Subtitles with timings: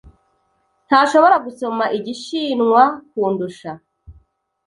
[0.87, 3.71] Ntashobora gusoma Igishinwa kundusha.